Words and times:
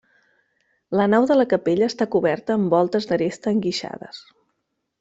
La 0.99 1.05
nau 1.13 1.27
de 1.31 1.37
la 1.37 1.45
capella 1.51 1.89
està 1.93 2.07
coberta 2.17 2.57
amb 2.57 2.73
voltes 2.77 3.07
d'aresta 3.13 3.55
enguixades. 3.57 4.25